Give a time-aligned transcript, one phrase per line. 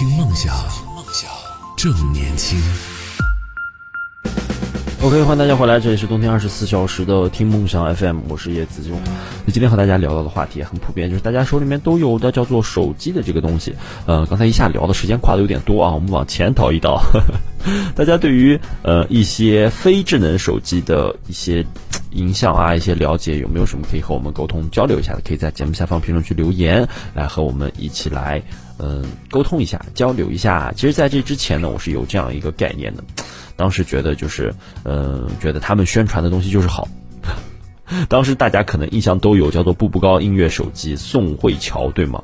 [0.00, 0.56] 听梦想，
[0.96, 1.30] 梦想
[1.76, 2.58] 正年轻。
[5.02, 8.98] OK，欢迎大家回来，这里是冬天二十四小时的听梦想 FM，我是叶子中。
[9.44, 13.74] 那今天和大家聊到的话题也很普遍，就是大家手里面都有的叫做手机的这个东西。
[14.06, 17.02] 呃，刚才一下聊的时间跨的有点多啊，我们往前倒一倒。
[17.94, 21.62] 大家对于呃一些非智能手机的一些
[22.12, 25.20] 影响啊，一些了解，有没有什么可以和我们沟通交流一下的？
[25.22, 28.42] 可以在节目下方评论区留言，来和我们一起来
[28.78, 30.72] 嗯、沟通一下，交流一下。
[30.74, 33.04] 其实，在这之前呢，我是有这样一个概念的。
[33.54, 34.54] 当时觉得就是，
[34.84, 36.88] 嗯、觉得他们宣传的东西就是好。
[38.08, 42.22] 当时大家可能印象都有叫做步步高音乐手机宋慧乔，对吗？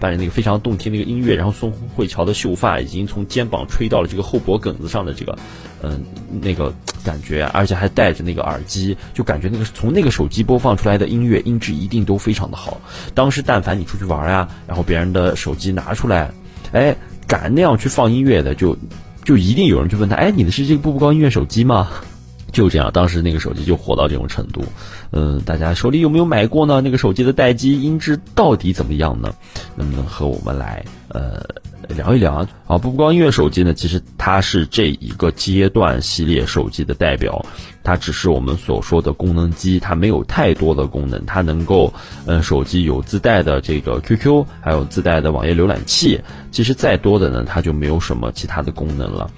[0.00, 5.38] 伴着那个非常动听的一个音乐，然后宋慧乔的秀发已经从肩膀吹到了这个后脖梗子上的这个，
[5.82, 6.02] 嗯、
[6.40, 12.80] 那个感觉，而且还戴着那个耳机，就感觉那个从那个手机播放出来的音乐音质一定都非常的好。
[13.14, 16.30] 当时但凡你出去玩呀、然后别人的手机拿出来，
[16.72, 18.76] 哎，敢那样去放音乐的，就
[19.22, 21.88] 就一定有人去问他，哎，你的是这个步步高音乐手机吗？
[22.52, 24.62] 就这样，当时那个手机就火到这种程度。
[25.12, 26.80] 嗯，大家手里有没有买过呢？
[26.80, 29.32] 那个手机的待机音质到底怎么样呢？
[29.76, 31.42] 能不能和我们来呃
[31.94, 32.48] 聊一聊啊？
[32.66, 37.44] 啊，步步高音乐手机呢，其实它是这一个阶段系列手机的代表，
[37.82, 41.92] 它只是我们所说的功能机，它没有太多的功能，它能够，
[42.26, 49.30] 嗯，手机有自带的这个 QQ，还有自带的网页浏览器，其实再多的呢，它就没有什么其他的功能了。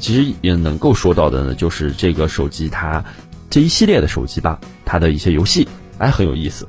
[0.00, 3.04] 其实也能够说到的呢，就是这个手机它
[3.48, 5.66] 这一系列的手机吧，它的一些游戏，
[5.98, 6.66] 哎，很有意思。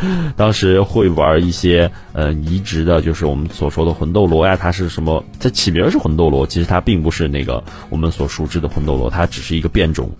[0.36, 5.24] 当时会玩一些呃移植的，就是我们所说的魂斗罗呀，它是什么？
[5.40, 10.10] 它起名是魂斗罗，其实它并不是那个我们所熟知的魂斗罗，它只是一个变种。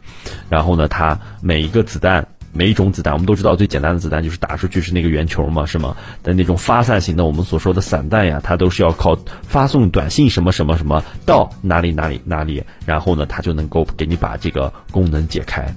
[0.49, 2.27] 然后呢，它每一个子弹。
[2.51, 5.95] 每一种子弹，我们都知道最简单的子弹就是打出去是那个圆球嘛，是吗？
[6.23, 15.73] 但那种发散型的，我们所说的散弹呀，它都是要靠发送短信什么什么什么到哪里哪里哪里，然后呢，它就能够给你把这个功能解开。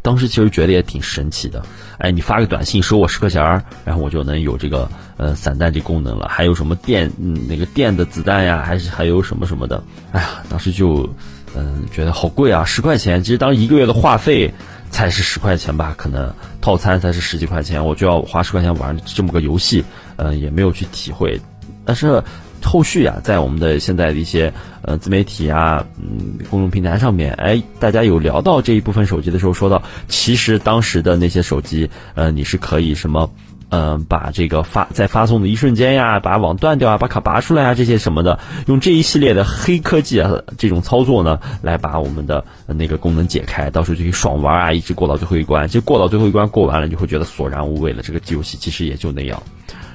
[0.00, 1.62] 当时其实觉得也挺神奇的，
[1.98, 6.28] 哎，你发个短信收我十块钱儿，然后我就能有这个呃散弹这功能了。
[6.28, 7.10] 还有什么电
[7.48, 9.82] 那个电的子弹呀，还是还有什么什么的，
[10.12, 11.08] 哎呀，当时就
[11.56, 13.22] 嗯觉得好贵啊，十块钱。
[13.22, 14.52] 其实当一个月的话费
[14.90, 19.84] 才是十块钱吧，可能套餐才是十几块钱，我就要花十块钱玩这么个游戏，
[20.16, 21.40] 呃，也没有去体会。
[21.84, 22.22] 但是
[22.64, 24.52] 后续啊，在我们的现在的一些
[24.82, 33.30] 呃自媒体啊，嗯，公众平台上面，哎，大家有聊到这一部分手机的时候，说到其实当时的那些手机，呃，你是可以什么。
[33.70, 45.66] 嗯，把这个发在发送的一瞬间呀，把网断掉啊，把卡拔出来啊，这些什么的，用这一系列的黑科技啊，这种操作呢，来把我们的那个功能解开，到时候就可以爽玩啊，一直过到最后一关。
[45.66, 48.00] 其实过到最后一关过完了，你就会觉得索然无味了。
[48.00, 49.42] 这个游戏其实也就那样。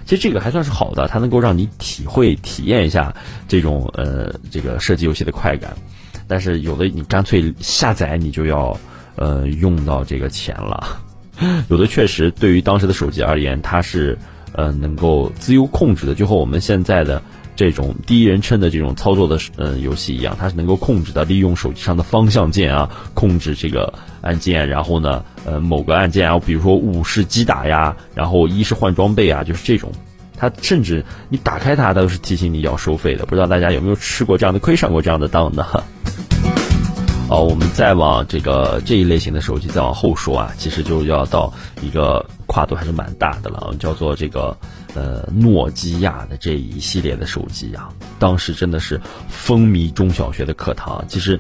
[0.10, 3.14] 其实这个还算是好的，它能够让你体会、体验一下
[3.48, 5.72] 这种呃这个射击游戏的快感。
[6.28, 8.76] 但是有的你干脆下载，你就要
[9.18, 11.00] 呃用到这个钱了。
[11.70, 14.18] 有的确实对于当时的手机而言，它是
[14.54, 17.22] 呃能够自由控制的，就和我们现在的
[17.60, 29.92] 这种第一人称的这种操作的呃游戏一样，它是能够控制的，利用手机上的方向键啊，控制这个按键，然后呢呃某个按键啊，比如说五是击打呀，然后一是换装备啊，就是这种。
[30.38, 33.26] 它甚至你打开它，它都是提醒你要收费的。
[33.26, 35.66] 不知道大家有没有吃过这样的亏，上过这样的当呢？
[37.30, 44.58] 哦，我们再往这个这一类型的手机再往后说啊，其实就要到一个跨度还是蛮大的了，叫做这个
[44.94, 51.04] 呃诺基亚的这一系列的手机啊，当时真的是风靡中小学的课堂。
[51.08, 51.40] 其实，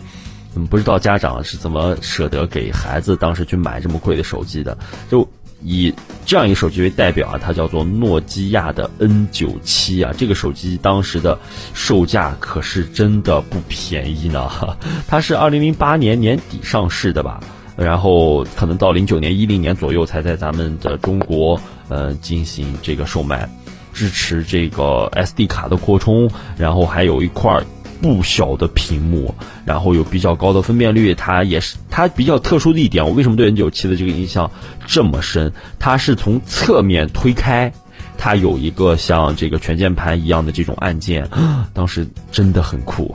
[0.55, 4.77] 嗯，不知道家长是怎么舍得给孩子当时去买这么贵的手机的，
[5.09, 5.27] 就。
[5.61, 5.93] 以
[6.25, 11.37] 这样一个手机为代表啊，它叫做诺基亚的 N 九七啊，这个手机当时的
[11.73, 14.49] 售价可是真的不便宜呢。
[15.05, 17.41] 它是二零零八年年底上市的吧，
[17.75, 23.49] 然后可能到零九年、一零年左右才在咱们的中国呃进行这个售卖，
[23.93, 27.61] 支持这个 SD 卡的扩充，然后还有一块。
[28.01, 29.35] 不小的屏幕，
[29.65, 33.05] 然后有比较高的分辨率，它也是它比较特殊的一点。
[33.05, 34.49] 我为什么对 N97 的这个印象
[34.87, 35.51] 这么深？
[35.79, 37.73] 它是从侧面推开，
[38.17, 41.29] 它有一个像这个全键盘一样的这种按键，
[41.73, 43.13] 当时真的很酷。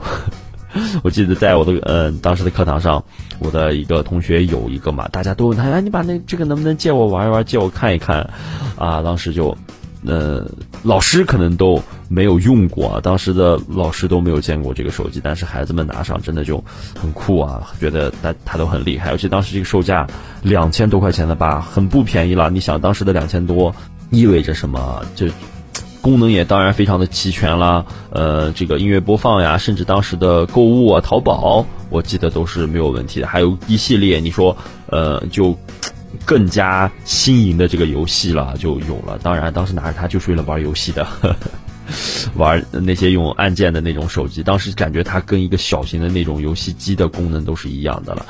[1.03, 3.03] 我记得在我的呃当时的课堂上，
[3.39, 8.29] 我的一个同学有一个嘛，大家都问他，哎，你把那这个能不能借我玩一玩，借我看一看，
[8.77, 9.57] 啊，当时就。
[10.07, 10.45] 呃，
[10.83, 16.63] 老师可能都没有用过、啊，当时的老师都没有见过这个手机，但是孩子们拿上真的就
[16.95, 20.05] 很酷啊，觉得他他都很厉害，而且当时这个售价
[20.43, 22.51] 两千多块钱的吧，很不便宜了。
[22.51, 23.73] 你想当时的两千多
[24.11, 25.03] 意味着什么？
[25.15, 25.25] 就
[26.05, 33.25] 功能也当然非常的齐全啦，呃，这个音乐播放呀，甚至当时的购物啊，淘宝，我记得都是没有问题的。
[33.25, 34.55] 还有一系列，你说，
[34.85, 35.57] 呃，就
[36.23, 39.17] 更加新颖的这个游戏了，就有了。
[39.23, 41.07] 当然，当时拿着它就是为了玩游戏的，
[42.37, 44.43] 玩那些用按键的那种手机。
[44.43, 48.23] 当时感觉它跟一个小型的那种游戏机的功能都是一样的了。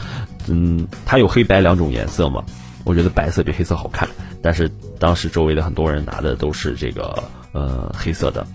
[0.48, 2.42] 嗯，它有黑白两种颜色嘛？
[2.86, 4.08] 我觉得白色比黑色好看，
[4.42, 7.22] 但是当时周围的很多人拿的都是这个
[7.56, 8.46] 呃黑色的。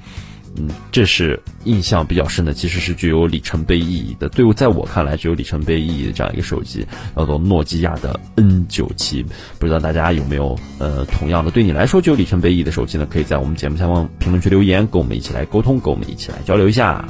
[0.57, 4.29] 嗯，这是印象比较深的，其实是具有里程碑意义的。
[4.31, 9.25] 对我在我看来，具有里程碑意义的这样一个手机，叫做诺基亚的 N 九七。
[9.61, 13.07] 不知道大家有没有呃同样的对你来说具有里程碑意义的手机呢？
[13.09, 17.09] 可以在我们节目下方评论区留言，跟我们一起来沟通，跟我们一起来交流一下。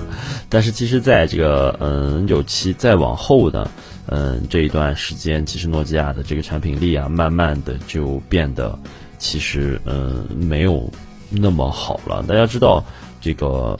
[0.50, 3.70] 但是其实，在这个嗯 N 九七再往后呢，
[4.08, 8.78] 嗯这一段时间，其实诺基亚的这个产品力啊，慢慢的就变得
[9.18, 10.92] 其实嗯没有
[11.30, 12.22] 那么好了。
[12.28, 12.84] 大家知道。
[13.22, 13.78] 这个，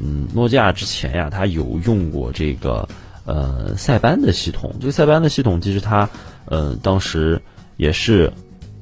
[0.00, 2.86] 嗯，诺基亚之前呀，它有用过这个
[3.24, 4.70] 呃塞班的系统。
[4.78, 6.06] 这个塞班的系统其实它，
[6.44, 7.40] 呃，当时
[7.78, 8.30] 也是，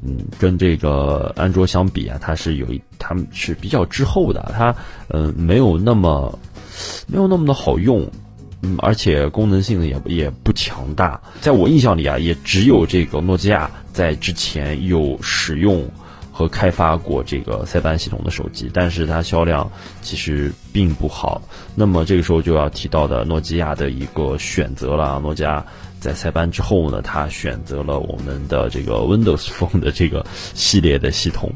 [0.03, 4.53] 嗯，跟这个安卓相比啊，它是有一，他们是比较滞后的。
[4.53, 4.75] 它，
[5.11, 6.37] 嗯，没有那么，
[7.07, 8.05] 没有那么的好用，
[8.63, 11.21] 嗯，而且功能性也也不强大。
[11.41, 15.89] 在我印象里啊，也只有这个诺基亚在之前有使用。
[16.41, 19.71] 和开发过这个塞班系统的手机，但是它销量
[20.01, 21.43] 其实并不好。
[21.75, 25.21] 那么这个时候就要提到的诺基亚的一个选择了。
[25.21, 25.63] 诺基亚
[26.01, 31.53] 在塞班之后呢，它选择了我们的这个 Windows Phone 的这个系列的系统，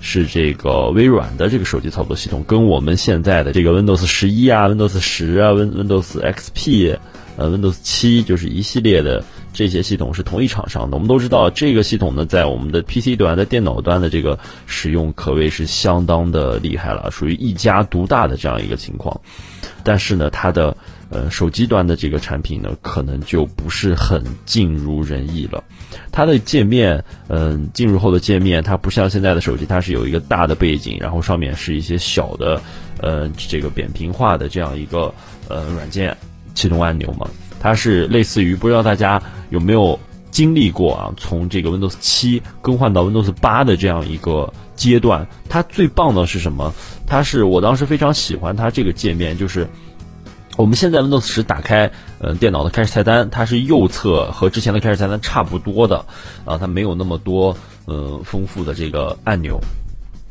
[0.00, 6.98] 是这个微软的这个手机操作系统，跟我们现在的这个 Windows 十一啊、Windows 十啊、Win Windows XP、
[7.36, 9.22] 呃 Windows 七，就是一系列的。
[9.56, 19.18] 这些系统是同一厂商的，我们都知道这个系统呢，在我们的 PC 端、在电脑端的这个使用可谓是相当的厉害了，属于一家独大的这样一个情况。
[19.82, 20.76] 但是呢，它的
[21.08, 25.64] 呃手机端的这个产品呢，可能就不是很尽如人意了。
[26.12, 32.60] 它的界面，嗯，进入后的界面，它不像现在的手机，它是有一个大的背景，然后上面是一些小的，
[33.00, 35.14] 呃，这个扁平化的这样一个
[35.48, 36.14] 呃软件
[36.54, 37.26] 启动按钮嘛。
[37.58, 39.20] 它是类似于，不知道大家
[39.50, 39.98] 有没有
[40.30, 41.14] 经历过啊？
[41.16, 46.74] 从这个 Windows 七更换到 Windows 八的这样一个阶段，它最棒的是什么？
[47.06, 49.66] 它是我当时非常喜欢它这个界面，就是
[50.56, 56.04] 我们现在 Windows 十打开，呃，电脑的开始菜单，它是右侧和之前的开始菜单差不多的，
[56.44, 57.56] 啊，它没有那么多
[57.86, 59.58] 呃丰富的这个按钮。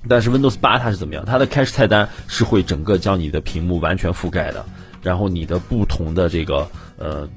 [0.07, 1.25] 但是 Windows 八它是怎么样？
[1.25, 4.63] 它的开始菜单是会整个将你的屏幕完全覆盖的。
[5.01, 6.67] 然后你的不同的这个
[6.97, 7.29] 呃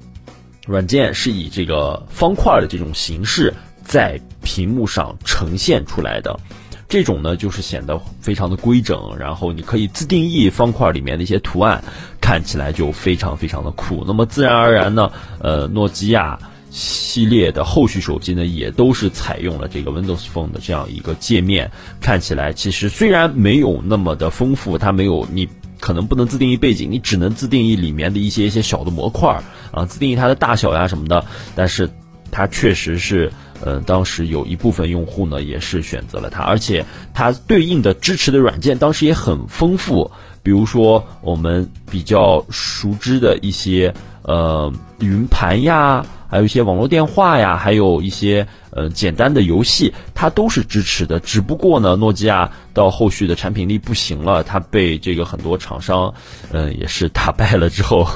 [0.68, 6.38] 软件是以这个方块的这种形式在屏幕上呈现出来的，
[6.86, 11.82] 这种呢就是显得非常的规整，然后你可以自定义方块里面的一些图案，
[12.20, 14.04] 看起来就非常非常的酷。
[14.06, 15.10] 那么自然而然呢，
[15.40, 16.38] 呃，诺基亚
[16.70, 25.48] 系列的后续手机呢也都是采用了这个 Windows Phone 的这样一个界面，看起来其实虽然没有那么的丰富，它没有你。
[25.80, 31.24] 可能不能自定义背景，你只能自定义里面的一些一些小的模块儿啊，自定义它的大小呀什么的。
[31.54, 31.88] 但是
[32.30, 36.84] 它确实是，呃，当时有一部分用户呢也是选择了它，而且
[37.14, 40.10] 它对应的支持的软件当时也很丰富，
[40.42, 46.04] 比如说我们比较熟知的一些呃云盘呀。
[46.30, 51.18] 还有一些网络电话呀，还有一些呃简单的游戏，它都是支持的。
[51.20, 56.12] 只不过呢，诺基亚到后续的产品力不行了，它被这个很多厂商，
[56.52, 58.06] 呃也是打败了之后，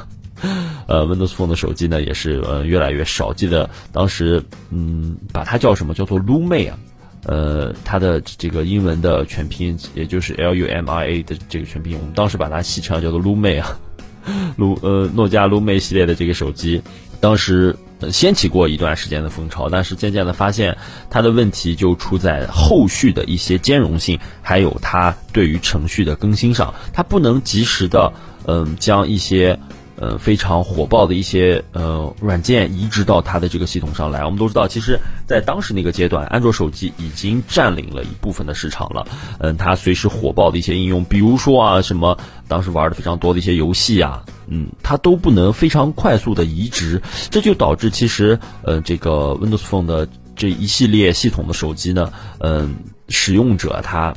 [0.86, 3.32] 呃 Windows Phone 的手机呢也是呃越来越少。
[3.32, 6.78] 记得当时嗯把它叫什么叫做 Luma 啊，
[7.24, 13.64] 呃它的这个英文的全拼也就是 L U M I A 的这个全拼，我们当时把它戏称叫做 Lumia，
[14.56, 16.82] 卢 呃诺基亚 Luma 系列的这个手机，
[17.18, 17.74] 当时。
[18.10, 20.76] 掀起过一段时间的风潮，但是渐渐的发现
[21.10, 28.12] 它的问题就出在后续的一些兼容性，还有它对于程序的更新上，它不能及时的
[28.46, 29.58] 嗯将一些。
[29.96, 34.24] 呃，非常火爆的一些呃软件移植到它的这个系统上来。
[34.24, 39.06] 我们都知道，其实，在当时那个阶段，安卓手机已经占领了一部分的市场了。
[39.38, 42.18] 嗯，它随时火爆的一些应用，比如说啊，什么
[42.48, 52.74] 当时玩的非常多的一些游戏啊，嗯，它都不能非常快速的移植，这就导致其实呃，这个 Windows Phone 的这一系列系统的手机呢，嗯，
[53.08, 54.14] 使用者他。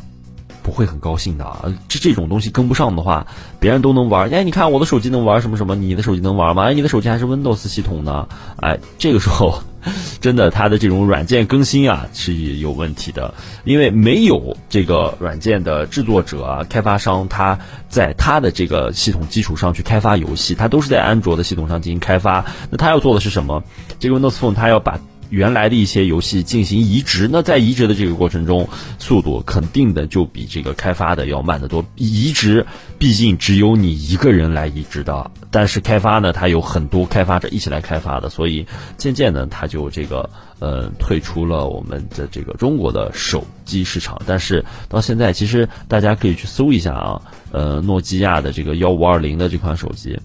[0.65, 1.61] 不会很高兴的啊。
[1.87, 3.27] 这这种东西跟不上的话，
[3.59, 6.63] 别人都能玩，哎，你看我的手机能玩什么什么，你的手机能玩吗？
[6.63, 8.27] 哎，你的手机还是 Windows 系统呢？
[8.57, 9.61] 哎，这个时候。
[10.19, 13.31] 真的，它的这种软件更新啊是有问题的，
[13.65, 22.43] 因为没有这个软件的制作者啊、开发商，他在他的这个系统基础上去开发游戏，他都是在安卓的系统上进行开发。
[22.71, 23.61] 那他要做的是什么？
[23.99, 24.99] 这个 Windows Phone 他要把。
[25.35, 31.83] 原来的一些游戏进行移植，那在移植的这个过程中，速度肯定的就比这个开发的要慢得多。
[31.97, 32.65] 移植
[32.97, 38.65] 毕竟只有你一个人来移植的，但是开发呢，它有很多开发者一起来开发的，所以
[38.95, 44.21] 渐渐的它就这个呃退出了我们的这个中国的手机市场。
[44.25, 50.17] 但是到现在，其实大家可以去搜一下啊，呃，诺基亚的这个幺五二零的这款手机，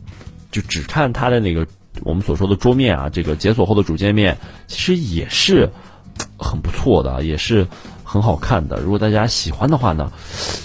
[0.53, 1.67] 就只看它的那个。
[2.03, 5.69] 我们所说的桌面啊，这个解锁后的主界面其实也是
[6.39, 7.67] 很不错的，也是
[8.05, 8.79] 很好看的。
[8.81, 10.11] 如果大家喜欢的话呢，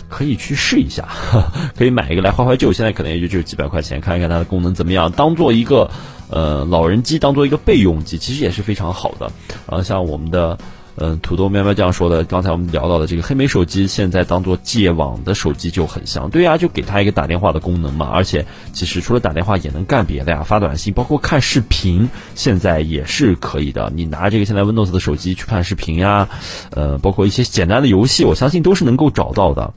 [0.08, 1.08] 可以去试一下，
[1.76, 2.72] 可以买一个来怀怀旧。
[2.72, 5.90] 现在可能也就只有几百块钱，看一看它的功能怎么样，当做一个
[6.30, 9.32] 呃老人机，当做一个备用机，其实也是非常好的。
[9.68, 10.58] 然后，像我们的。
[10.98, 16.30] 嗯，土豆喵喵酱说的，刚才我们聊到的这个黑莓手机，现在当做借网的手机就很像。
[16.30, 18.10] 对呀，就给它一个打电话的功能嘛。
[18.14, 23.92] 而且其实除了打电话也能干别的呀，发短信，包括看视频，现在也是可以的。
[23.94, 26.30] 你拿这个现在 Windows 的手机去看视频呀，
[26.72, 29.74] 呃，包括一些简单的游戏，我相信都是能够找到的。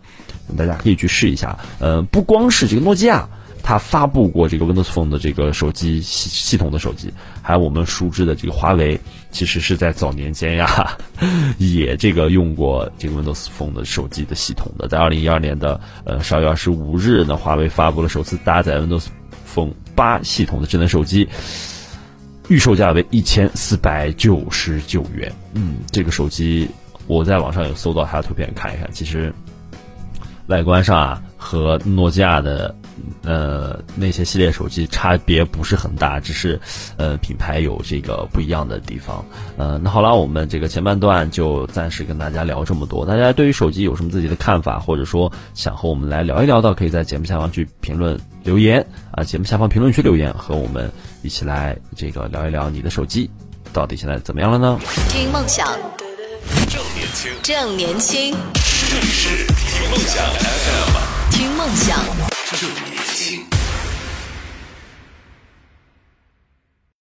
[0.56, 1.58] 大家可以去试一下。
[1.80, 3.28] 呃，不光是这个诺基亚。
[3.60, 8.98] 它发布过这个 Windows Phone 的这个手机系系统的手机，还有我们熟知的这个华为，
[9.30, 10.96] 其实是在早年间呀，
[11.58, 14.88] 也这个用过这个 Windows Phone 的手机的系统的。
[14.88, 19.06] 在二零一二年的呃十二月二十五日呢，华为发布了首次搭载 Windows
[19.54, 21.28] Phone 八系统的智能手机，
[22.48, 25.32] 预售价为一千四百九十九元。
[25.52, 26.68] 嗯，这个手机
[27.06, 29.32] 我在网上有搜到它的图片看一看，其实
[30.46, 32.74] 外观上啊和诺基亚的。
[33.22, 36.60] 呃，那些系列手机差别不是很大，只是，
[36.96, 39.24] 呃，品牌有这个不一样的地方。
[39.56, 43.04] 呃，那好了，我们这个前半段就暂时跟大家聊这么多。
[43.06, 50.90] 大家对于手机有什么自己的看法，或者说想和我们来聊一聊的，可以在节目下方去评论留言啊，节目下方评论区留言，和我们
[51.22, 53.28] 一起来这个聊一聊你的手机
[53.72, 54.78] 到底现在怎么样了呢？
[55.08, 55.66] 听梦想，
[56.68, 61.07] 正年轻，正年轻，试试听梦想 FM，
[61.38, 62.04] 听梦想。
[62.50, 63.57] 这年轻。